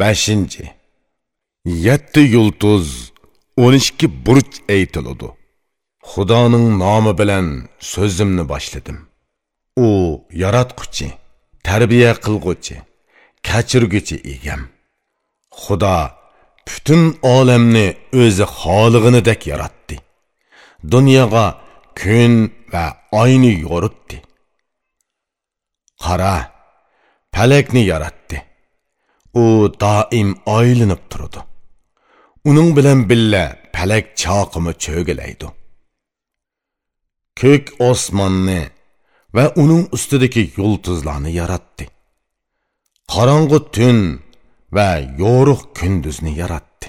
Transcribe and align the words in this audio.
beshinchi. 0.00 0.64
Yetti 1.86 2.22
yulduz 2.34 2.86
o'n 3.64 3.74
ikki 3.80 4.06
burch 4.26 4.54
aytiladi 4.74 5.28
xudoning 6.10 6.66
nomi 6.82 7.12
bilan 7.20 7.46
so'zimni 7.92 8.44
boshladim. 8.52 8.98
U 9.86 9.88
yaratquchi 10.42 11.06
tarbiya 11.66 12.12
qilg'uchi 12.24 12.76
kechirguchi 13.46 14.16
egam. 14.34 14.62
Xudo 15.62 15.96
butun 16.68 17.02
olamni 17.34 17.86
o'zi 18.22 18.46
xolig'inidek 18.58 19.40
yaratdi. 19.52 19.96
Dunyoga 20.92 21.46
kun 22.00 22.32
va 22.72 22.84
oyni 23.22 23.52
yo'ritdi. 23.66 24.16
Qara 26.04 26.34
palakni 27.34 27.82
yaratdi. 27.92 28.36
U 29.42 29.44
doim 29.82 30.30
oylinib 30.56 31.02
turadi 31.10 31.40
uning 32.48 32.70
bilan 32.76 33.00
billa 33.10 33.44
palak 33.74 34.06
choqimi 34.22 34.72
cho'gilaydi. 34.84 35.46
Ko'k 37.40 37.66
osmonni 37.90 38.62
va 39.36 39.44
uning 39.62 39.84
ustidagi 39.96 40.42
yulduzlarni 40.58 41.30
yaratdi. 41.40 41.84
Qorong'u 43.12 43.58
tun 43.74 43.98
va 44.76 44.90
yo'ruq 45.22 45.62
kunduzni 45.78 46.32
yaratdi. 46.42 46.86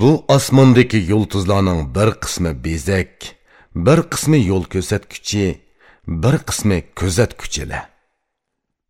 Bu 0.00 0.10
osmondagi 0.36 1.00
yulduzlarning 1.12 1.80
bir 1.96 2.08
qismi 2.22 2.52
bezak 2.64 3.14
bir 3.86 3.98
qismi 4.12 4.38
yo'l 4.50 4.64
ko'rsatkuchi 4.72 5.46
bir 6.22 6.36
qismi 6.48 6.78
kuzatkuchilar 6.98 7.91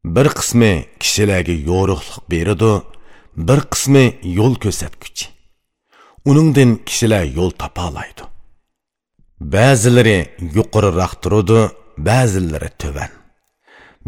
bir 0.04 0.26
qismi 0.38 0.72
kishilarga 1.02 1.54
yo'riqlik 1.70 2.30
beradi 2.32 2.72
bir 3.48 3.60
qismi 3.72 4.04
yo'l 4.38 4.54
ko'rsatkuchi 4.62 5.26
uningdan 6.30 6.70
kishilar 6.88 7.24
yo'l 7.38 7.50
topolaydi 7.62 8.22
ba'zilari 9.54 10.18
yuqoriroq 10.56 11.12
turadi 11.22 11.60
ba'zilari 11.98 12.70
tuvan. 12.78 13.10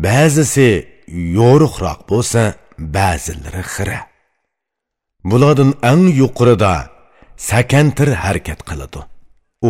Ba'zisi 0.07 0.69
yo'riqroq 1.39 2.01
bo'lsa 2.11 2.43
ba'zilari 2.97 3.63
xira. 3.75 4.01
Bulardan 5.31 5.71
eng 5.91 6.05
yuqorida 6.21 6.75
sakantir 7.49 8.09
harakat 8.25 8.61
qiladi. 8.69 9.01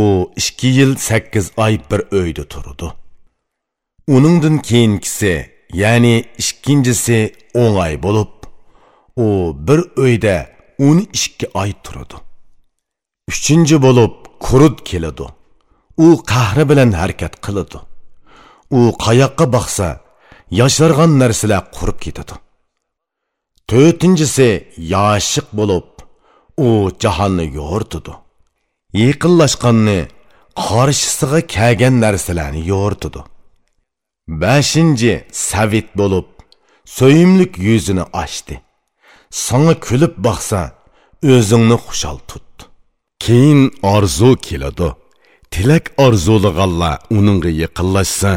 U 0.00 0.02
ikki 0.40 0.68
yil 0.78 0.92
sakkiz 1.08 1.46
oy 1.64 1.74
bir 1.90 2.00
uyda 2.18 2.44
turdi 2.52 2.88
uningdan 4.14 4.56
keyinkisi 4.58 5.53
ya'ni 5.72 6.14
ikkinchisi 6.42 7.18
o'n 7.62 7.74
oy 7.84 7.94
bo'lib 8.04 8.32
u 9.24 9.26
bir 9.66 9.80
uyda 10.04 10.36
o'n 10.86 10.98
ikki 11.18 11.46
oy 11.60 11.70
turadi. 11.84 12.16
Uchinchi 13.30 13.76
bo'lib 13.86 14.14
qurut 14.46 14.76
keladi. 14.90 15.26
U 16.04 16.06
qahri 16.32 16.64
bilan 16.70 16.90
harakat 17.00 17.34
qiladi. 17.44 17.78
U 18.78 18.80
qayoqqa 19.04 19.46
boqsa 19.56 19.88
yoshargan 20.60 21.12
narsalar 21.22 21.62
qurib 21.76 21.98
ketadi. 22.04 22.34
To'rtinchisi 23.70 24.48
yoshiq 24.94 25.48
bo'lib 25.58 25.88
u 26.56 26.90
jahonni 27.02 27.46
yo'rtidi 27.60 28.14
yaqinlashganni 29.02 30.00
qarshisiga 30.66 31.40
kelgan 31.54 31.94
narsalarni 32.04 32.62
yo'rtidi 32.72 33.20
beshinchi 34.28 35.24
savit 35.32 35.88
bo'lib 35.98 36.28
so'yimlik 36.84 37.58
yuzini 37.58 38.04
ochdi. 38.22 38.54
Sana 39.30 39.74
kulib 39.86 40.14
boqsa 40.26 40.60
o'zingni 41.32 41.76
xushal 41.86 42.18
tut. 42.28 42.48
Keyin 43.24 43.62
orzu 43.82 44.30
keladi. 44.46 44.88
Tilak 45.52 45.86
orzulaganlar 46.04 46.98
uningga 47.16 47.50
yaqinlashsa 47.62 48.32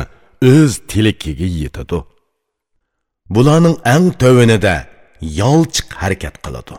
o'z 0.52 0.72
tilakiga 0.90 1.48
yetadi. 1.62 2.00
Bularning 3.36 3.78
eng 3.94 4.08
tovanida 4.22 4.76
yolchiq 5.42 5.88
harakat 6.02 6.36
qiladi. 6.46 6.76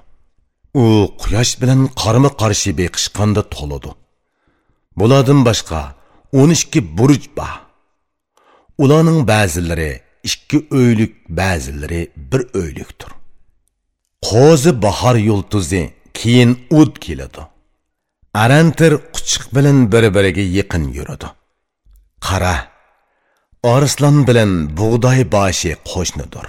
U 0.82 0.84
quyosh 1.22 1.52
bilan 1.60 1.80
qarama 2.00 2.30
qarshi 2.40 2.70
beqishqanda 2.80 3.42
to'ladi. 3.54 3.90
Bulardan 4.98 5.40
boshqa 5.48 5.80
o'n 6.38 6.50
ikki 6.56 6.80
burj 6.98 7.22
bor. 7.38 7.67
Ularning 8.82 9.20
ba'zilari 9.32 9.90
ikki 10.28 10.58
o'ylik 10.78 11.12
ba'zilari 11.40 12.00
bir 12.30 12.42
o'ylikdir. 12.60 13.10
Qo'zi 14.28 14.82
bahor 14.82 15.16
yulduzi 15.28 15.82
keyin 16.14 16.50
ud 16.70 16.92
keladi. 17.04 17.42
Arantir 18.34 18.92
quchiq 19.14 19.44
bilan 19.54 19.78
bir 19.92 20.04
biriga 20.14 20.44
yaqin 20.58 20.84
yuradi. 20.96 21.28
Qara 22.26 22.54
Arslan 23.74 24.26
bilan 24.28 24.50
bug'doy 24.78 25.20
boshi 25.32 25.72
qo'shnidir. 25.90 26.46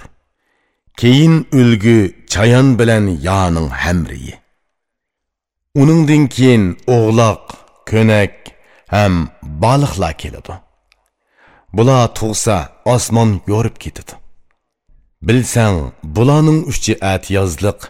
Keyin 1.00 1.34
ulgu 1.58 1.98
chayon 2.32 2.68
bilan 2.78 3.04
yoning 3.28 3.68
hamriyi 3.82 4.40
uningdan 5.74 6.26
keyin 6.34 6.64
o'g'loq 6.96 7.44
ko'nak 7.90 8.34
ham 8.94 9.14
baliqlar 9.62 10.12
keladi. 10.22 10.54
Bular 11.76 12.02
tug'sa 12.18 12.56
osmon 12.94 13.30
yo'rib 13.50 13.76
ketadi 13.84 14.14
bilsang 15.26 15.76
bularning 16.16 16.60
uchi 16.72 16.92
atyozliq 17.12 17.80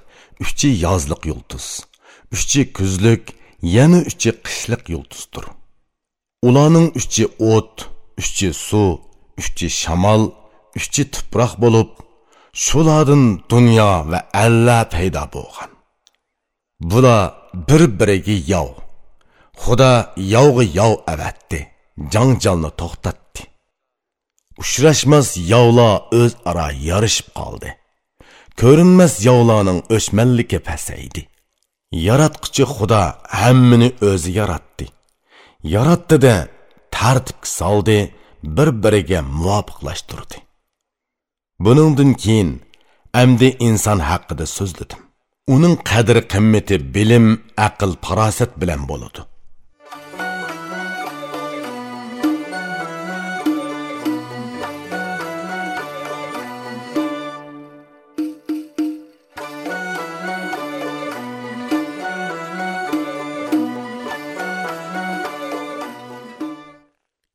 uchi 0.45 0.69
yozliq 0.85 1.23
yulduz 1.31 1.67
uchi 2.35 2.61
kuzlik 2.77 3.25
yana 3.77 3.99
uchi 4.11 4.31
qishliq 4.45 4.83
yulduzdir 4.95 5.45
ularning 6.49 6.89
uchi 7.01 7.25
o't 7.53 7.77
uchi 8.21 8.49
suv 8.67 8.91
uchi 9.41 9.69
shamol 9.81 10.23
uchi 10.79 11.03
tuproq 11.15 11.53
bo'lib 11.63 11.91
shulardan 12.65 13.25
dunyo 13.51 13.91
va 14.11 14.21
alla 14.45 14.79
paydo 14.93 15.25
bo'lgan 15.35 15.71
bular 16.91 17.23
bir 17.69 17.83
biriga 17.99 18.37
yov 18.53 18.71
xudo 19.63 19.93
yovg'i 20.35 20.67
yov 20.79 20.95
avatdi 21.13 21.61
janjalni 22.13 22.71
to'xtatdi 22.81 23.50
uchrashmas 24.63 25.29
yovlar 25.53 25.95
o'zaro 26.21 26.69
yarishib 26.89 27.29
qoldi. 27.41 27.69
Ko'rinmas 28.61 29.15
yovlarning 29.29 29.81
o'chmanligi 29.97 30.59
pasaydi. 30.69 31.23
Yaratquchi 32.09 32.65
xudo 32.75 33.03
hammani 33.41 33.89
o'zi 34.11 34.31
yaratdi. 34.41 34.87
Yaratdida 35.75 36.35
tartibga 36.97 37.49
soldi 37.59 37.99
bir 38.57 38.69
biriga 38.83 39.21
muvofiqlashtirdi. 39.41 40.37
Buningdan 41.65 42.11
keyin 42.23 42.51
amdi 43.23 43.49
inson 43.69 43.99
haqida 44.11 44.47
so'zladim. 44.57 45.01
Uning 45.55 45.75
qadri 45.91 46.23
qimmati 46.33 46.77
bilim 46.95 47.27
aql 47.67 47.91
farosat 48.05 48.53
bilan 48.61 48.83
bo'ladi. 48.91 49.21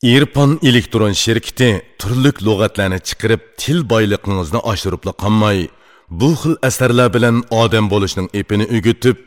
Ирпан 0.05 0.59
elektron 0.63 1.13
şirkiti 1.13 1.81
turlik 1.99 2.37
lug'atlarni 2.45 2.99
chiqarib 3.07 3.41
til 3.57 3.79
boyligingizni 3.89 4.59
oshiribla 4.71 5.13
qolmay. 5.23 5.57
Bu 6.19 6.29
xil 6.41 6.55
asarlar 6.67 7.09
bilan 7.15 7.35
odam 7.61 7.85
bo'lishning 7.93 8.27
epini 8.41 8.65
o'gitib 8.75 9.17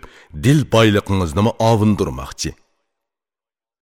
dil 0.44 0.60
boyligingizni 0.74 1.42
ovundirmoqchi. 1.70 2.50